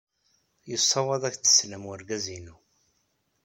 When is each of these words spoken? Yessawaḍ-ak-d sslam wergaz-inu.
Yessawaḍ-ak-d 0.69 1.45
sslam 1.49 1.83
wergaz-inu. 1.87 2.55